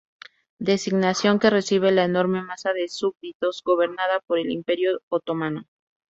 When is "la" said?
1.91-2.05